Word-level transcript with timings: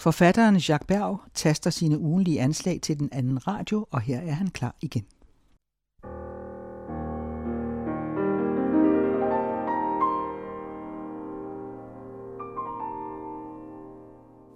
Forfatteren 0.00 0.56
Jacques 0.56 0.86
Berg 0.86 1.20
taster 1.34 1.70
sine 1.70 1.98
ugenlige 1.98 2.40
anslag 2.40 2.80
til 2.82 2.98
den 2.98 3.08
anden 3.12 3.46
radio, 3.46 3.86
og 3.90 4.00
her 4.00 4.20
er 4.20 4.32
han 4.32 4.48
klar 4.48 4.76
igen. 4.80 5.04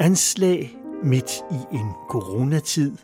Anslag 0.00 0.76
midt 1.02 1.32
i 1.50 1.76
en 1.76 1.92
coronatid. 2.08 2.96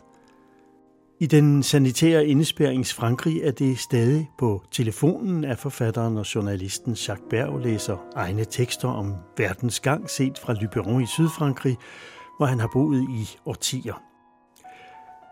I 1.19 1.25
den 1.25 1.63
sanitære 1.63 2.25
indespærings 2.25 2.93
Frankrig 2.93 3.41
er 3.41 3.51
det 3.51 3.79
stadig 3.79 4.29
på 4.37 4.63
telefonen, 4.71 5.43
at 5.43 5.59
forfatteren 5.59 6.17
og 6.17 6.35
journalisten 6.35 6.93
Jacques 6.93 7.27
Berg 7.29 7.59
læser 7.59 7.97
egne 8.15 8.45
tekster 8.45 8.87
om 8.87 9.15
verdens 9.37 9.79
gang 9.79 10.09
set 10.09 10.37
fra 10.37 10.53
Lyberon 10.53 11.01
i 11.01 11.05
Sydfrankrig, 11.05 11.77
hvor 12.41 12.47
han 12.47 12.59
har 12.59 12.71
boet 12.73 13.01
i 13.01 13.23
årtier. 13.45 13.97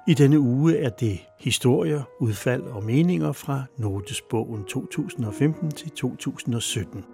I 0.08 0.14
denne 0.14 0.40
uge 0.40 0.78
er 0.78 0.90
det 0.90 1.18
historier, 1.40 2.02
udfald 2.20 2.64
og 2.64 2.84
meninger 2.84 3.32
fra 3.32 3.64
Notesbogen 3.78 4.64
2015 4.64 5.72
til 5.72 5.92
2017. 5.92 7.06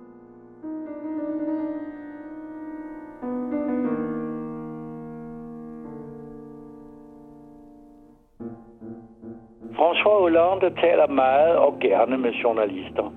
François 9.78 10.20
Hollande 10.20 10.70
taler 10.82 11.08
meget 11.08 11.56
og 11.56 11.80
gerne 11.80 12.18
med 12.18 12.32
journalister. 12.32 13.14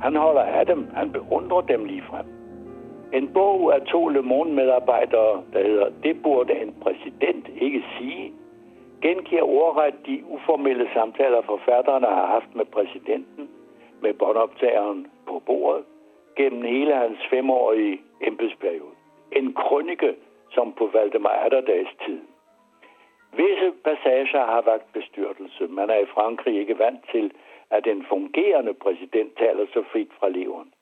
Han 0.00 0.16
holder 0.16 0.42
af 0.42 0.66
dem. 0.66 0.88
Han 0.94 1.12
beundrer 1.12 1.60
dem 1.60 1.84
lige 1.84 2.02
frem. 2.10 2.33
En 3.12 3.32
bog 3.32 3.74
af 3.74 3.80
to 3.82 4.08
Le 4.08 4.22
Monde-medarbejdere, 4.22 5.44
der 5.52 5.62
hedder 5.62 5.90
Det 6.02 6.22
burde 6.22 6.62
en 6.62 6.74
præsident 6.82 7.48
ikke 7.60 7.84
sige, 7.98 8.32
gengiver 9.02 9.42
ordret 9.42 9.94
de 10.06 10.24
uformelle 10.26 10.88
samtaler, 10.94 11.42
forfatterne 11.42 12.06
har 12.06 12.26
haft 12.26 12.54
med 12.54 12.64
præsidenten, 12.64 13.50
med 14.02 14.14
båndoptageren 14.14 15.06
på 15.26 15.42
bordet, 15.46 15.84
gennem 16.36 16.62
hele 16.62 16.94
hans 16.94 17.18
femårige 17.30 18.00
embedsperiode. 18.20 18.96
En 19.32 19.54
krønike, 19.54 20.14
som 20.50 20.72
på 20.72 20.90
Valdemar 20.92 21.36
Atterdags 21.44 21.90
tid. 22.06 22.20
Visse 23.36 23.72
passager 23.84 24.46
har 24.46 24.62
vagt 24.62 24.92
bestyrtelse. 24.92 25.66
Man 25.68 25.90
er 25.90 25.98
i 25.98 26.06
Frankrig 26.14 26.58
ikke 26.60 26.78
vant 26.78 27.00
til, 27.12 27.32
at 27.70 27.86
en 27.86 28.04
fungerende 28.08 28.74
præsident 28.74 29.38
taler 29.38 29.66
så 29.72 29.82
frit 29.92 30.12
fra 30.18 30.28
leveren. 30.28 30.73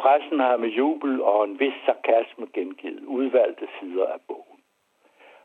Pressen 0.00 0.40
har 0.40 0.56
med 0.56 0.68
jubel 0.68 1.22
og 1.22 1.44
en 1.44 1.60
vis 1.60 1.74
sarkasme 1.86 2.46
gengivet 2.52 3.04
udvalgte 3.06 3.68
sider 3.80 4.06
af 4.06 4.20
bogen. 4.28 4.60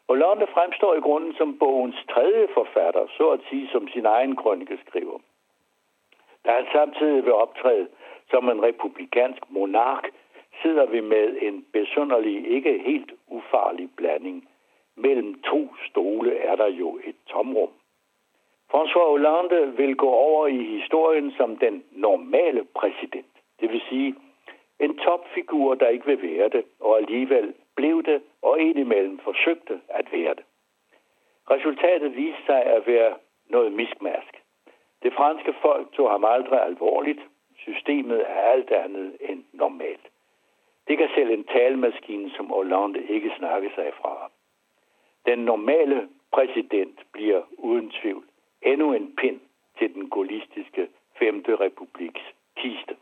Hollande 0.10 0.48
fremstår 0.48 0.94
i 0.96 1.00
grunden 1.00 1.34
som 1.34 1.60
bogens 1.60 1.96
tredje 2.14 2.48
forfatter, 2.54 3.08
så 3.18 3.30
at 3.30 3.40
sige 3.50 3.70
som 3.72 3.88
sin 3.88 4.06
egen 4.06 4.36
krønikeskriver. 4.36 5.20
Da 6.46 6.52
han 6.52 6.66
samtidig 6.72 7.24
vil 7.26 7.34
optræde 7.34 7.88
som 8.30 8.50
en 8.50 8.64
republikansk 8.64 9.42
monark, 9.50 10.10
sidder 10.62 10.86
vi 10.86 11.02
med 11.02 11.38
en 11.42 11.66
besynderlig, 11.74 12.48
ikke 12.48 12.84
helt 12.86 13.12
ufarlig 13.28 13.90
blanding. 13.98 14.50
Mellem 14.96 15.42
to 15.42 15.76
stole 15.90 16.38
er 16.38 16.56
der 16.56 16.68
jo 16.68 17.00
et 17.04 17.16
tomrum. 17.28 17.70
François 18.74 19.10
Hollande 19.10 19.78
vil 19.78 19.96
gå 19.96 20.10
over 20.10 20.48
i 20.48 20.64
historien 20.64 21.32
som 21.32 21.58
den 21.58 21.84
normale 21.92 22.64
præsident. 22.76 23.34
Det 23.60 23.72
vil 23.72 23.82
sige, 23.90 24.16
en 24.80 24.98
topfigur, 24.98 25.76
der 25.76 25.88
ikke 25.88 26.06
vil 26.06 26.22
være 26.22 26.50
det, 26.50 26.66
og 26.80 26.98
alligevel 26.98 27.54
blev 27.76 28.04
det, 28.04 28.22
og 28.42 28.60
indimellem 28.60 29.20
forsøgte 29.20 29.82
at 29.90 30.12
være 30.12 30.36
det. 30.36 30.46
Resultatet 31.52 32.16
viste 32.16 32.46
sig 32.46 32.64
at 32.64 32.88
være 32.88 33.16
noget 33.50 33.72
miskmask. 33.74 34.42
Det 35.04 35.14
franske 35.14 35.54
folk 35.62 35.92
tog 35.94 36.10
ham 36.12 36.26
aldrig 36.26 36.62
alvorligt. 36.64 37.22
Systemet 37.58 38.22
er 38.28 38.42
alt 38.42 38.72
andet 38.72 39.18
end 39.20 39.44
normalt. 39.54 40.08
Det 40.88 40.98
kan 40.98 41.10
selv 41.16 41.30
en 41.30 41.44
talemaskine 41.44 42.32
som 42.32 42.48
Hollande 42.48 43.04
ikke 43.04 43.32
snakke 43.38 43.72
sig 43.76 43.94
fra. 44.02 44.32
Den 45.26 45.40
normale 45.40 46.10
præsident 46.32 47.00
bliver 47.14 47.42
uden 47.58 47.92
tvivl 47.92 48.26
endnu 48.66 48.94
en 48.94 49.16
pind 49.16 49.40
til 49.80 49.94
den 49.94 50.10
gaullistiske 50.10 50.88
5. 51.20 51.44
republiks 51.48 52.22
kiste. 52.56 52.96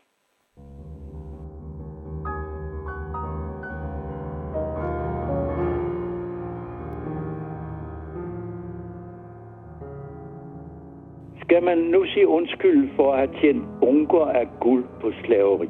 Skal 11.54 11.64
man 11.64 11.78
nu 11.78 12.04
sige 12.06 12.28
undskyld 12.28 12.88
for 12.96 13.12
at 13.12 13.18
have 13.18 13.40
tjent 13.40 13.64
bunker 13.80 14.26
af 14.26 14.48
guld 14.60 14.84
på 15.00 15.12
slaveri? 15.24 15.68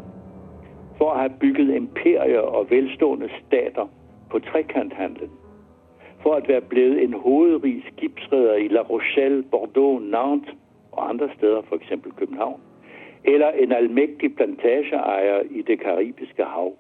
For 0.99 1.11
at 1.11 1.19
have 1.21 1.39
bygget 1.41 1.75
imperier 1.75 2.41
og 2.41 2.71
velstående 2.71 3.31
stater 3.47 3.87
på 4.31 4.39
trekanthandlen? 4.39 5.31
For 6.23 6.34
at 6.34 6.49
være 6.49 6.61
blevet 6.61 7.03
en 7.03 7.12
hovedrig 7.12 7.84
skibsredder 7.93 8.55
i 8.55 8.69
La 8.69 8.81
Rochelle, 8.81 9.43
Bordeaux, 9.43 10.03
Nantes 10.03 10.55
og 10.93 11.09
andre 11.09 11.28
steder, 11.37 11.62
for 11.62 11.77
eksempel 11.77 12.12
København? 12.12 12.61
Eller 13.25 13.50
en 13.50 13.73
almægtig 13.73 14.37
plantageejer 14.37 15.43
i 15.50 15.62
det 15.62 15.81
karibiske 15.81 16.44
hav? 16.44 16.73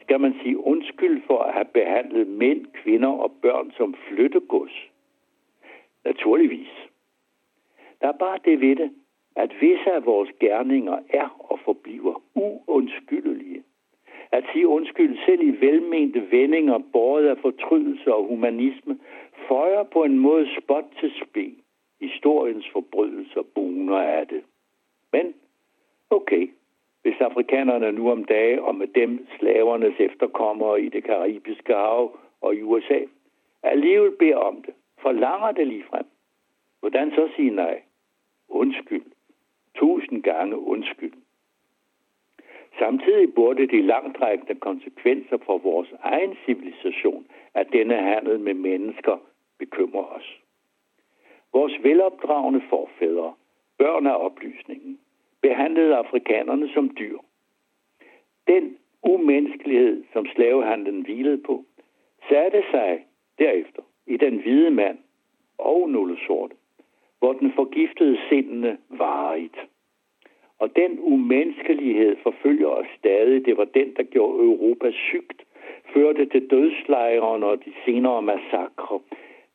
Skal 0.00 0.20
man 0.20 0.34
sige 0.42 0.66
undskyld 0.66 1.22
for 1.26 1.38
at 1.38 1.54
have 1.54 1.68
behandlet 1.74 2.26
mænd, 2.26 2.66
kvinder 2.82 3.12
og 3.12 3.32
børn 3.42 3.72
som 3.76 3.94
flyttegods? 4.08 4.76
Naturligvis. 6.04 6.89
Der 8.00 8.08
er 8.08 8.18
bare 8.18 8.38
det 8.44 8.60
ved 8.60 8.76
det, 8.76 8.90
at 9.36 9.50
visse 9.60 9.92
af 9.92 10.06
vores 10.06 10.30
gerninger 10.40 10.98
er 11.08 11.28
og 11.38 11.58
forbliver 11.64 12.22
uundskyldelige. 12.34 13.62
At 14.32 14.44
sige 14.52 14.68
undskyld 14.68 15.18
selv 15.26 15.42
i 15.42 15.66
velmente 15.66 16.30
vendinger, 16.30 16.78
båret 16.92 17.26
af 17.26 17.38
fortrydelse 17.38 18.14
og 18.14 18.26
humanisme, 18.26 18.98
føjer 19.48 19.82
på 19.82 20.04
en 20.04 20.18
måde 20.18 20.48
spot 20.60 20.84
til 21.00 21.12
spe. 21.22 21.54
Historiens 22.00 22.68
forbrydelser 22.72 23.42
buner 23.54 23.98
af 23.98 24.26
det. 24.26 24.42
Men, 25.12 25.34
okay, 26.10 26.50
hvis 27.02 27.20
afrikanerne 27.20 27.92
nu 27.92 28.10
om 28.10 28.24
dage, 28.24 28.62
og 28.62 28.74
med 28.74 28.86
dem 28.86 29.26
slavernes 29.38 29.94
efterkommere 29.98 30.82
i 30.82 30.88
det 30.88 31.04
karibiske 31.04 31.74
hav 31.74 32.18
og 32.40 32.54
i 32.54 32.62
USA, 32.62 33.00
alligevel 33.62 34.16
beder 34.18 34.36
om 34.36 34.62
det, 34.62 34.74
forlanger 35.02 35.52
det 35.52 35.66
lige 35.66 35.84
frem. 35.90 36.06
Hvordan 36.80 37.10
så 37.10 37.28
sige 37.36 37.50
nej? 37.50 37.82
Undskyld. 38.50 39.04
Tusind 39.74 40.22
gange 40.22 40.58
undskyld. 40.58 41.12
Samtidig 42.78 43.34
burde 43.34 43.66
de 43.66 43.82
langtrækkende 43.82 44.60
konsekvenser 44.60 45.38
for 45.46 45.58
vores 45.58 45.88
egen 46.02 46.36
civilisation, 46.44 47.26
at 47.54 47.66
denne 47.72 47.96
handel 47.96 48.40
med 48.40 48.54
mennesker 48.54 49.16
bekymrer 49.58 50.04
os. 50.04 50.40
Vores 51.52 51.72
velopdragende 51.82 52.62
forfædre, 52.70 53.34
børn 53.78 54.06
af 54.06 54.16
oplysningen, 54.24 55.00
behandlede 55.42 55.96
afrikanerne 55.96 56.68
som 56.74 56.90
dyr. 56.98 57.18
Den 58.46 58.78
umenneskelighed, 59.02 60.04
som 60.12 60.26
slavehandlen 60.26 61.02
hvilede 61.02 61.38
på, 61.38 61.64
satte 62.28 62.62
sig 62.70 63.06
derefter 63.38 63.82
i 64.06 64.16
den 64.16 64.36
hvide 64.42 64.70
mand 64.70 64.98
og 65.58 65.90
nogle 65.90 66.18
sorte 66.26 66.56
hvor 67.20 67.32
den 67.32 67.52
forgiftede 67.52 68.18
sindene 68.28 68.78
varigt. 68.88 69.56
Og 70.58 70.76
den 70.76 70.98
umenneskelighed 71.00 72.16
forfølger 72.22 72.68
os 72.68 72.86
stadig. 72.98 73.46
Det 73.46 73.56
var 73.56 73.64
den, 73.64 73.94
der 73.96 74.02
gjorde 74.02 74.44
Europa 74.44 74.90
sygt, 74.90 75.42
førte 75.94 76.26
til 76.26 76.50
dødslejrene 76.50 77.46
og 77.46 77.64
de 77.64 77.72
senere 77.84 78.22
massakre. 78.22 79.00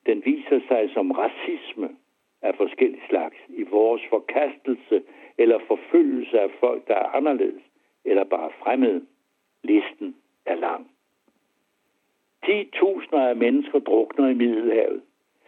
Den 0.06 0.26
viser 0.26 0.60
sig 0.68 0.90
som 0.94 1.12
racisme 1.12 1.90
af 2.42 2.56
forskellige 2.56 3.08
slags 3.10 3.38
i 3.50 3.64
vores 3.64 4.02
forkastelse 4.10 5.04
eller 5.38 5.60
forfølgelse 5.68 6.40
af 6.40 6.50
folk, 6.60 6.88
der 6.88 6.96
er 6.96 7.16
anderledes 7.18 7.64
eller 8.06 8.24
bare 8.24 8.52
fremmede. 8.60 9.06
Listen 9.64 10.16
er 10.46 10.56
lang. 10.56 10.92
10.000 12.46 13.16
af 13.18 13.36
mennesker 13.36 13.80
drukner 13.80 14.28
i 14.28 14.34
Middelhavet 14.34 15.02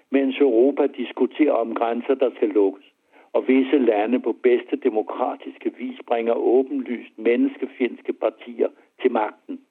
mens 0.09 0.39
Europa 0.39 0.87
diskuterer 0.87 1.51
om 1.51 1.75
grænser, 1.75 2.15
der 2.15 2.29
skal 2.35 2.49
lukkes, 2.49 2.85
og 3.33 3.47
visse 3.47 3.77
lande 3.77 4.19
på 4.19 4.31
bedste 4.31 4.75
demokratiske 4.75 5.73
vis 5.77 5.99
bringer 6.07 6.33
åbenlyst 6.33 7.17
menneskefjendske 7.17 8.13
partier 8.13 8.69
til 9.01 9.11
magten. 9.11 9.61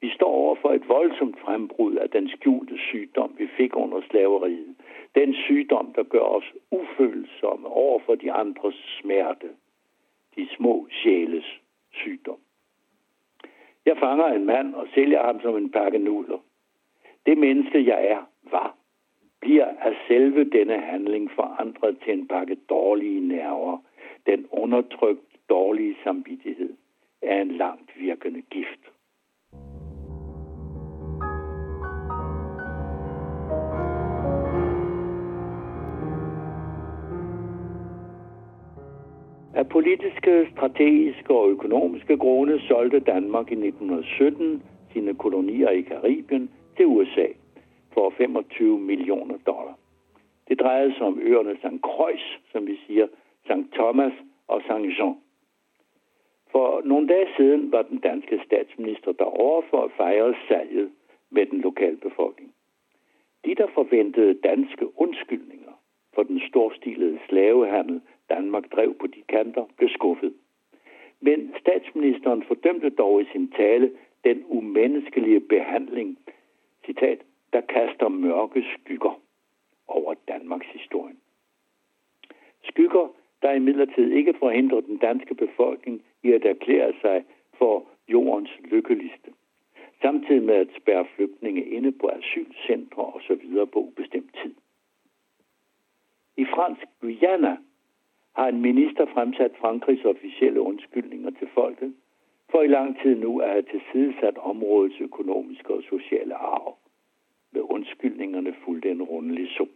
Vi 0.00 0.10
står 0.10 0.26
over 0.28 0.54
for 0.54 0.72
et 0.72 0.88
voldsomt 0.88 1.38
frembrud 1.40 1.94
af 1.94 2.10
den 2.10 2.28
skjulte 2.28 2.78
sygdom, 2.78 3.34
vi 3.38 3.46
fik 3.56 3.76
under 3.76 4.00
slaveriet. 4.10 4.74
Den 5.14 5.34
sygdom, 5.34 5.92
der 5.96 6.02
gør 6.02 6.26
os 6.38 6.52
ufølsomme 6.70 7.68
over 7.68 7.98
for 8.06 8.14
de 8.14 8.32
andres 8.32 9.00
smerte. 9.00 9.48
De 10.36 10.48
små 10.56 10.88
sjæles 10.90 11.60
sygdom. 11.92 12.38
Jeg 13.86 13.96
fanger 13.98 14.26
en 14.26 14.44
mand 14.44 14.74
og 14.74 14.86
sælger 14.94 15.22
ham 15.22 15.40
som 15.40 15.56
en 15.56 15.70
pakke 15.70 15.98
nudler. 15.98 16.38
Det 17.26 17.38
menneske, 17.38 17.86
jeg 17.86 18.06
er, 18.06 18.22
var, 18.50 18.76
bliver 19.44 19.66
af 19.86 19.92
selve 20.08 20.44
denne 20.44 20.78
handling 20.80 21.30
forandret 21.30 21.96
til 22.04 22.12
en 22.18 22.28
pakke 22.28 22.56
dårlige 22.68 23.28
nerver. 23.28 23.78
Den 24.26 24.46
undertrykt 24.52 25.30
dårlige 25.48 25.96
samvittighed 26.04 26.72
er 27.22 27.42
en 27.42 27.50
langt 27.50 27.90
virkende 28.00 28.42
gift. 28.42 28.82
Af 39.54 39.68
politiske, 39.68 40.48
strategiske 40.52 41.34
og 41.34 41.50
økonomiske 41.50 42.16
grunde 42.16 42.60
solgte 42.68 43.00
Danmark 43.00 43.50
i 43.50 43.54
1917 43.54 44.62
sine 44.92 45.14
kolonier 45.14 45.70
i 45.70 45.80
Karibien 45.80 46.50
til 46.76 46.86
USA 46.86 47.26
for 47.94 48.10
25 48.10 48.78
millioner 48.78 49.38
dollar. 49.46 49.78
Det 50.48 50.60
drejede 50.60 50.94
sig 50.94 51.06
om 51.06 51.18
øerne 51.22 51.56
St. 51.56 51.80
Croix, 51.82 52.20
som 52.52 52.66
vi 52.66 52.76
siger, 52.86 53.06
St. 53.44 53.72
Thomas 53.72 54.12
og 54.48 54.62
St. 54.62 54.98
Jean. 54.98 55.16
For 56.52 56.82
nogle 56.84 57.08
dage 57.08 57.28
siden 57.36 57.72
var 57.72 57.82
den 57.82 57.98
danske 57.98 58.40
statsminister 58.46 59.12
derovre 59.12 59.62
for 59.70 59.84
at 59.84 59.90
fejre 59.96 60.34
salget 60.48 60.90
med 61.30 61.46
den 61.46 61.60
lokale 61.60 61.96
befolkning. 61.96 62.54
De, 63.44 63.54
der 63.54 63.66
forventede 63.74 64.34
danske 64.34 65.00
undskyldninger 65.00 65.72
for 66.14 66.22
den 66.22 66.40
storstilede 66.48 67.18
slavehandel, 67.28 68.00
Danmark 68.28 68.72
drev 68.72 68.94
på 68.94 69.06
de 69.06 69.22
kanter, 69.28 69.64
blev 69.76 69.88
skuffet. 69.88 70.34
Men 71.20 71.54
statsministeren 71.60 72.42
fordømte 72.42 72.90
dog 72.90 73.22
i 73.22 73.24
sin 73.32 73.50
tale 73.50 73.90
den 74.24 74.44
umenneskelige 74.48 75.40
behandling, 75.40 76.18
citat, 76.86 77.18
der 77.54 77.60
kaster 77.60 78.08
mørke 78.08 78.64
skygger 78.74 79.20
over 79.88 80.14
Danmarks 80.28 80.66
historie. 80.66 81.14
Skygger, 82.62 83.08
der 83.42 83.52
imidlertid 83.52 84.10
ikke 84.12 84.34
forhindrer 84.38 84.80
den 84.80 84.98
danske 84.98 85.34
befolkning 85.34 86.02
i 86.22 86.32
at 86.32 86.44
erklære 86.44 86.92
sig 87.00 87.24
for 87.58 87.86
jordens 88.08 88.50
lykkeligste, 88.64 89.30
samtidig 90.02 90.42
med 90.42 90.54
at 90.54 90.68
spærre 90.80 91.06
flygtninge 91.16 91.64
inde 91.64 91.92
på 91.92 92.08
asylcentre 92.08 93.02
osv. 93.02 93.66
på 93.72 93.78
ubestemt 93.78 94.34
tid. 94.42 94.54
I 96.36 96.44
fransk 96.44 96.86
Guyana 97.00 97.56
har 98.36 98.48
en 98.48 98.60
minister 98.60 99.06
fremsat 99.06 99.52
Frankrigs 99.60 100.04
officielle 100.04 100.60
undskyldninger 100.60 101.30
til 101.30 101.48
folket, 101.54 101.94
for 102.50 102.62
i 102.62 102.66
lang 102.66 103.02
tid 103.02 103.14
nu 103.14 103.38
at 103.38 103.50
have 103.50 103.62
tilsidesat 103.62 104.38
områdets 104.38 105.00
økonomiske 105.00 105.74
og 105.74 105.82
sociale 105.82 106.34
arv. 106.34 106.76
Med 107.54 107.62
undskyldningerne 107.62 108.54
fulgte 108.64 108.90
en 108.90 109.02
rundelig 109.02 109.48
sum. 109.56 109.68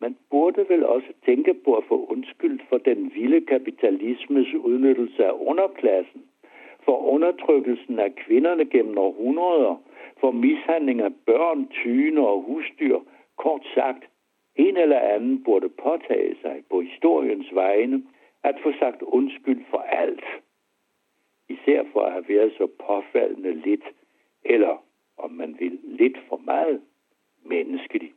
Man 0.00 0.16
burde 0.30 0.68
vel 0.68 0.84
også 0.86 1.12
tænke 1.26 1.54
på 1.54 1.74
at 1.74 1.84
få 1.84 2.06
undskyldt 2.06 2.62
for 2.68 2.78
den 2.78 3.12
vilde 3.14 3.46
kapitalismes 3.46 4.54
udnyttelse 4.54 5.26
af 5.26 5.32
underklassen, 5.32 6.22
for 6.84 6.96
undertrykkelsen 6.96 7.98
af 7.98 8.14
kvinderne 8.14 8.64
gennem 8.64 8.98
århundreder, 8.98 9.82
for 10.20 10.30
mishandling 10.30 11.00
af 11.00 11.14
børn, 11.26 11.68
tyne 11.68 12.26
og 12.28 12.42
husdyr. 12.42 12.98
Kort 13.36 13.66
sagt, 13.74 14.04
en 14.56 14.76
eller 14.76 14.98
anden 14.98 15.44
burde 15.44 15.68
påtage 15.68 16.36
sig 16.42 16.64
på 16.70 16.80
historiens 16.80 17.54
vegne 17.54 18.02
at 18.44 18.56
få 18.62 18.72
sagt 18.78 19.02
undskyld 19.02 19.64
for 19.70 19.78
alt. 19.78 20.24
Især 21.48 21.84
for 21.92 22.00
at 22.00 22.12
have 22.12 22.28
været 22.28 22.52
så 22.58 22.66
påfaldende 22.66 23.54
lidt, 23.54 23.84
eller 24.44 24.85
om 25.18 25.30
man 25.30 25.56
vil, 25.58 25.78
lidt 25.82 26.18
for 26.28 26.36
meget 26.36 26.80
menneskelig. 27.44 28.12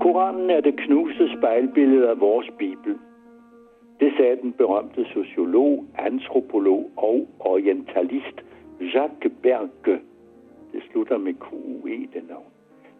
Koranen 0.00 0.50
er 0.50 0.60
det 0.60 0.76
knuste 0.76 1.38
spejlbillede 1.38 2.08
af 2.10 2.20
vores 2.20 2.50
Bibel. 2.58 2.98
Sagde 4.16 4.36
den 4.36 4.52
berømte 4.52 5.04
sociolog, 5.04 5.84
antropolog 5.98 6.90
og 6.96 7.28
orientalist 7.38 8.44
Jacques 8.80 9.32
Berge. 9.42 10.00
Det 10.72 10.82
slutter 10.90 11.18
med 11.18 11.34
QUE, 11.34 12.06
det 12.14 12.28
navn. 12.28 12.50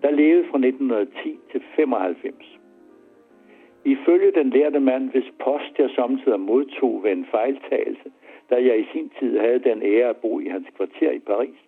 Der 0.03 0.11
levede 0.11 0.45
fra 0.51 0.59
1910 0.59 1.39
til 1.53 1.63
95. 1.77 2.59
Ifølge 3.85 4.33
den 4.33 4.51
lærte 4.51 4.81
mand, 4.81 5.11
hvis 5.11 5.33
post 5.45 5.79
jeg 5.79 5.91
samtidig 5.95 6.41
modtog 6.41 7.03
ved 7.05 7.13
en 7.13 7.27
fejltagelse, 7.31 8.13
da 8.51 8.55
jeg 8.55 8.81
i 8.81 8.87
sin 8.93 9.11
tid 9.19 9.39
havde 9.39 9.59
den 9.59 9.83
ære 9.83 10.09
at 10.09 10.17
bo 10.17 10.41
i 10.41 10.49
hans 10.49 10.67
kvarter 10.77 11.11
i 11.11 11.19
Paris, 11.19 11.59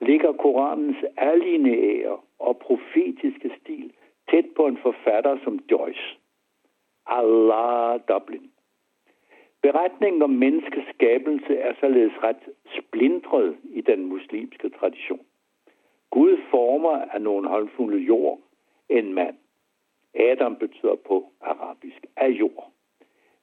ligger 0.00 0.32
Koranens 0.32 1.04
alineære 1.16 2.16
og 2.38 2.56
profetiske 2.56 3.50
stil 3.60 3.92
tæt 4.30 4.44
på 4.56 4.66
en 4.66 4.78
forfatter 4.82 5.36
som 5.44 5.58
Joyce. 5.70 6.16
Allah 7.06 8.00
Dublin. 8.08 8.49
Beretningen 9.72 10.22
om 10.22 10.30
menneskets 10.30 10.88
skabelse 10.94 11.56
er 11.56 11.74
således 11.80 12.12
ret 12.22 12.48
splindret 12.78 13.56
i 13.64 13.80
den 13.80 14.04
muslimske 14.04 14.68
tradition. 14.68 15.20
Gud 16.10 16.36
former 16.50 16.96
af 17.14 17.22
nogle 17.22 17.48
håndfulde 17.48 17.98
jord 17.98 18.38
en 18.88 19.14
mand. 19.14 19.36
Adam 20.14 20.56
betyder 20.56 20.94
på 20.94 21.32
arabisk 21.40 22.06
af 22.16 22.28
jord. 22.28 22.70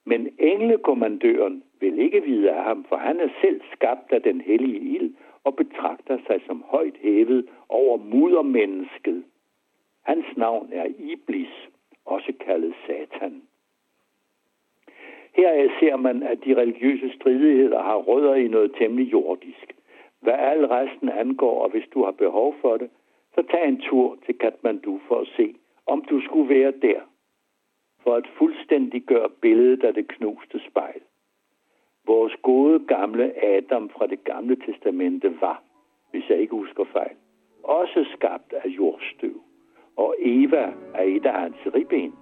Men 0.06 0.30
englekommandøren 0.40 1.64
vil 1.80 2.00
ikke 2.00 2.24
vide 2.24 2.52
af 2.52 2.64
ham, 2.64 2.86
for 2.90 2.96
han 2.96 3.20
er 3.20 3.30
selv 3.42 3.62
skabt 3.74 4.12
af 4.12 4.22
den 4.22 4.42
hellige 4.42 4.80
ild 4.80 5.14
og 5.44 5.56
betragter 5.56 6.18
sig 6.28 6.42
som 6.46 6.64
højt 6.68 6.98
hævet 6.98 7.50
over 7.70 7.98
muddermennesket. 7.98 9.24
Hans 10.04 10.26
navn 10.38 10.70
er 10.74 10.86
Iblis, 11.00 11.70
også 12.06 12.34
kaldet 12.46 12.74
Satan. 12.86 13.42
Heraf 15.38 15.70
ser 15.80 15.96
man, 15.96 16.24
at 16.24 16.46
de 16.46 16.56
religiøse 16.56 17.14
stridigheder 17.16 17.82
har 17.82 17.96
rødder 17.96 18.36
i 18.36 18.48
noget 18.48 18.76
temmelig 18.80 19.12
jordisk. 19.12 19.76
Hvad 20.22 20.34
al 20.34 20.66
resten 20.66 21.10
angår, 21.10 21.64
og 21.64 21.70
hvis 21.70 21.88
du 21.94 22.04
har 22.04 22.12
behov 22.12 22.56
for 22.62 22.78
det, 22.78 22.90
så 23.36 23.42
tag 23.52 23.68
en 23.68 23.82
tur 23.82 24.18
til 24.26 24.38
Kathmandu 24.38 25.00
for 25.08 25.20
at 25.20 25.28
se, 25.38 25.56
om 25.86 26.02
du 26.10 26.22
skulle 26.22 26.56
være 26.56 26.74
der. 26.82 27.00
For 28.04 28.16
at 28.16 28.28
fuldstændiggøre 28.38 29.30
billedet 29.42 29.84
af 29.84 29.94
det 29.94 30.08
knuste 30.08 30.60
spejl. 30.70 31.02
Vores 32.08 32.36
gode 32.42 32.80
gamle 32.88 33.46
Adam 33.46 33.90
fra 33.90 34.08
det 34.08 34.24
gamle 34.24 34.56
testamente 34.56 35.42
var, 35.42 35.64
hvis 36.12 36.30
jeg 36.30 36.40
ikke 36.40 36.56
husker 36.56 36.84
fejl, 36.84 37.16
også 37.64 38.06
skabt 38.14 38.54
af 38.54 38.68
jordstøv 38.68 39.42
og 39.98 40.16
Eva 40.20 40.74
er 40.94 41.04
et 41.04 41.26
af 41.26 41.40
hans 41.40 41.58
ribben, 41.76 42.14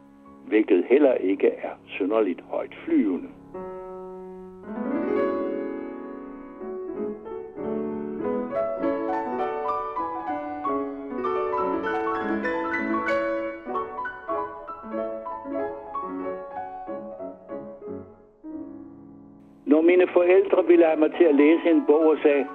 hvilket 0.47 0.85
heller 0.89 1.13
ikke 1.13 1.47
er 1.47 1.69
synderligt 1.85 2.41
højt 2.41 2.75
flyvende. 2.85 3.29
Når 19.65 19.81
mine 19.81 20.07
forældre 20.07 20.65
ville 20.67 20.85
have 20.85 20.99
mig 20.99 21.11
til 21.17 21.23
at 21.23 21.35
læse 21.35 21.69
en 21.69 21.85
bog 21.87 22.01
og 22.01 22.17
sagde, 22.23 22.45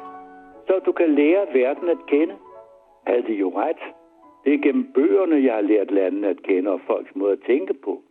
så 0.67 0.81
du 0.87 0.93
kan 0.93 1.15
lære 1.15 1.47
verden 1.53 1.89
at 1.89 2.07
kende, 2.07 2.35
havde 3.07 3.23
de 3.23 3.33
jo 3.33 3.53
ret. 3.57 4.00
Det 4.45 4.55
er 4.55 4.59
gennem 4.59 4.93
bøgerne, 4.93 5.45
jeg 5.45 5.55
har 5.55 5.61
lært 5.61 5.91
landet 5.91 6.25
at 6.25 6.43
kende 6.43 6.71
og 6.71 6.81
folks 6.87 7.15
måde 7.15 7.33
at 7.33 7.43
tænke 7.47 7.75
på. 7.75 8.03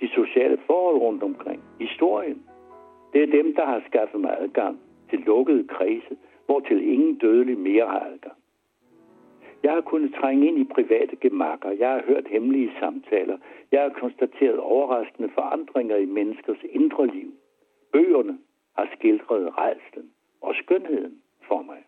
De 0.00 0.08
sociale 0.08 0.58
forhold 0.66 0.96
rundt 0.96 1.22
omkring. 1.22 1.62
Historien. 1.80 2.42
Det 3.12 3.22
er 3.22 3.26
dem, 3.26 3.54
der 3.54 3.66
har 3.66 3.82
skaffet 3.86 4.20
mig 4.20 4.36
adgang 4.40 4.80
til 5.10 5.18
lukkede 5.18 5.68
kredse, 5.68 6.16
hvor 6.46 6.60
til 6.60 6.88
ingen 6.92 7.14
dødelig 7.14 7.58
mere 7.58 7.86
har 7.86 8.00
adgang. 8.00 8.36
Jeg 9.62 9.72
har 9.72 9.80
kunnet 9.80 10.14
trænge 10.14 10.46
ind 10.46 10.58
i 10.58 10.64
private 10.64 11.16
gemakker. 11.16 11.70
Jeg 11.70 11.88
har 11.90 12.02
hørt 12.06 12.28
hemmelige 12.28 12.72
samtaler. 12.80 13.38
Jeg 13.72 13.82
har 13.82 13.88
konstateret 13.88 14.58
overraskende 14.58 15.28
forandringer 15.34 15.96
i 15.96 16.04
menneskers 16.04 16.62
indre 16.70 17.06
liv. 17.06 17.32
Bøgerne 17.92 18.38
har 18.76 18.88
skildret 18.96 19.58
rejslen 19.58 20.10
og 20.40 20.54
skønheden 20.54 21.22
for 21.48 21.62
mig. 21.62 21.84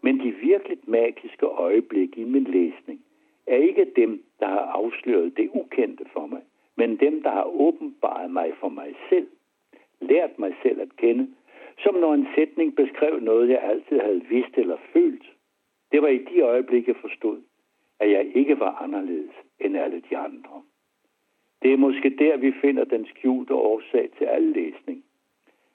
Men 0.00 0.20
de 0.20 0.30
virkelig 0.30 0.78
magiske 0.86 1.46
øjeblikke 1.46 2.20
i 2.20 2.24
min 2.24 2.44
læsning 2.44 3.00
er 3.46 3.56
ikke 3.56 3.92
dem, 3.96 4.24
der 4.40 4.46
har 4.46 4.66
afsløret 4.80 5.36
det 5.36 5.50
ukendte 5.54 6.04
for 6.12 6.26
mig, 6.26 6.42
men 6.76 6.96
dem, 6.96 7.22
der 7.22 7.30
har 7.30 7.44
åbenbaret 7.44 8.30
mig 8.30 8.52
for 8.60 8.68
mig 8.68 8.94
selv, 9.08 9.26
lært 10.00 10.38
mig 10.38 10.54
selv 10.62 10.80
at 10.80 10.96
kende, 10.96 11.28
Som 11.78 11.94
når 11.94 12.14
en 12.14 12.28
sætning 12.34 12.76
beskrev 12.76 13.20
noget, 13.20 13.48
jeg 13.48 13.62
altid 13.62 14.00
havde 14.00 14.24
vidst 14.28 14.58
eller 14.58 14.76
følt. 14.92 15.24
Det 15.92 16.02
var 16.02 16.08
i 16.08 16.18
de 16.18 16.40
øjeblikke, 16.40 16.90
jeg 16.90 16.96
forstod, 17.00 17.42
at 18.00 18.10
jeg 18.10 18.32
ikke 18.34 18.60
var 18.60 18.82
anderledes 18.82 19.34
end 19.60 19.76
alle 19.76 20.02
de 20.10 20.16
andre. 20.16 20.62
Det 21.62 21.72
er 21.72 21.76
måske 21.76 22.10
der, 22.10 22.36
vi 22.36 22.52
finder 22.60 22.84
den 22.84 23.06
skjulte 23.06 23.54
årsag 23.54 24.10
til 24.18 24.24
al 24.24 24.42
læsning. 24.42 25.04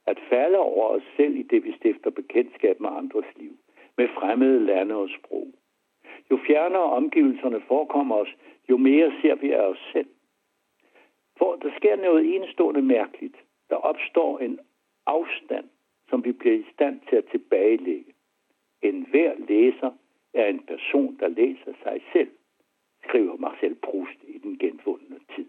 At 0.07 0.19
falde 0.29 0.57
over 0.57 0.88
os 0.88 1.03
selv 1.17 1.36
i 1.36 1.43
det, 1.43 1.63
vi 1.63 1.71
stifter 1.71 2.09
bekendtskab 2.09 2.79
med 2.79 2.89
andres 2.89 3.25
liv, 3.36 3.51
med 3.97 4.07
fremmede 4.07 4.65
lande 4.65 4.95
og 4.95 5.09
sprog. 5.09 5.47
Jo 6.31 6.39
fjernere 6.48 6.84
omgivelserne 6.84 7.62
forekommer 7.62 8.15
os, 8.15 8.36
jo 8.69 8.77
mere 8.77 9.12
ser 9.22 9.36
vi 9.36 9.51
af 9.51 9.62
os 9.62 9.89
selv. 9.93 10.10
For 11.38 11.55
der 11.55 11.72
sker 11.77 11.96
noget 11.96 12.36
enestående 12.36 12.81
mærkeligt. 12.81 13.36
Der 13.69 13.75
opstår 13.75 14.39
en 14.39 14.60
afstand, 15.05 15.69
som 16.10 16.25
vi 16.25 16.31
bliver 16.31 16.55
i 16.55 16.65
stand 16.74 17.01
til 17.10 17.15
at 17.15 17.25
tilbagelægge. 17.25 18.13
En 18.81 19.07
hver 19.12 19.34
læser 19.48 19.91
er 20.34 20.46
en 20.46 20.60
person, 20.60 21.17
der 21.19 21.27
læser 21.27 21.74
sig 21.84 22.01
selv, 22.13 22.31
skriver 23.03 23.38
Marcel 23.38 23.75
Proust 23.75 24.24
i 24.27 24.38
den 24.38 24.57
genfundne 24.57 25.19
tid. 25.36 25.48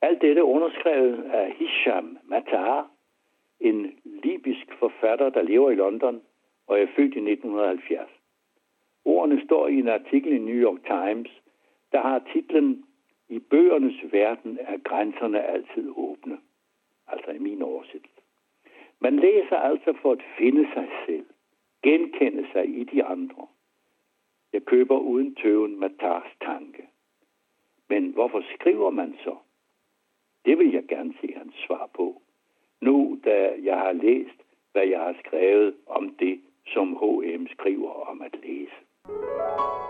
Alt 0.00 0.22
dette 0.22 0.44
underskrevet 0.44 1.24
af 1.24 1.52
Hisham 1.52 2.18
Matar, 2.24 2.90
en 3.60 3.98
libysk 4.04 4.74
forfatter, 4.78 5.30
der 5.30 5.42
lever 5.42 5.70
i 5.70 5.74
London 5.74 6.22
og 6.66 6.80
er 6.80 6.86
født 6.86 7.14
i 7.14 7.30
1970. 7.32 8.17
Ordene 9.18 9.44
står 9.44 9.68
i 9.68 9.78
en 9.78 9.88
artikel 9.88 10.32
i 10.32 10.38
New 10.38 10.54
York 10.54 10.80
Times, 10.86 11.30
der 11.92 12.00
har 12.00 12.22
titlen 12.32 12.84
I 13.28 13.38
bøgernes 13.38 14.12
verden 14.12 14.58
er 14.60 14.78
grænserne 14.78 15.42
altid 15.42 15.92
åbne. 15.96 16.38
Altså 17.08 17.30
i 17.30 17.38
min 17.38 17.62
oversættelse. 17.62 18.20
Man 19.00 19.16
læser 19.16 19.56
altså 19.56 19.92
for 20.02 20.12
at 20.12 20.22
finde 20.38 20.68
sig 20.74 20.88
selv, 21.06 21.26
genkende 21.82 22.46
sig 22.52 22.78
i 22.80 22.84
de 22.84 23.04
andre. 23.04 23.46
Jeg 24.52 24.62
køber 24.62 24.98
uden 24.98 25.34
tøven 25.34 25.80
Matars 25.80 26.30
tanke. 26.40 26.82
Men 27.88 28.10
hvorfor 28.10 28.42
skriver 28.54 28.90
man 28.90 29.14
så? 29.24 29.36
Det 30.44 30.58
vil 30.58 30.72
jeg 30.72 30.84
gerne 30.88 31.14
se 31.20 31.32
hans 31.36 31.54
svar 31.66 31.90
på. 31.94 32.22
Nu, 32.80 33.18
da 33.24 33.54
jeg 33.62 33.78
har 33.78 33.92
læst, 33.92 34.42
hvad 34.72 34.86
jeg 34.86 35.00
har 35.00 35.16
skrevet 35.26 35.74
om 35.86 36.14
det, 36.18 36.40
som 36.66 36.96
H.M. 36.96 37.46
skriver 37.46 37.90
om 37.90 38.22
at 38.22 38.34
læse. 38.42 38.67
you 39.58 39.87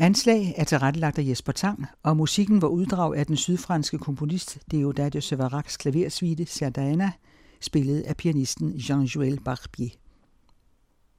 Anslag 0.00 0.54
er 0.56 0.64
tilrettelagt 0.64 1.18
af 1.18 1.26
Jesper 1.28 1.52
Tang, 1.52 1.86
og 2.02 2.16
musikken 2.16 2.62
var 2.62 2.68
uddrag 2.68 3.16
af 3.16 3.26
den 3.26 3.36
sydfranske 3.36 3.98
komponist 3.98 4.58
Deodato 4.70 5.16
de 5.18 5.20
Severacs 5.20 5.76
klaversuite 5.76 6.46
Sardana, 6.46 7.12
spillet 7.60 8.00
af 8.00 8.16
pianisten 8.16 8.72
Jean-Joël 8.72 9.42
Barbier. 9.44 9.90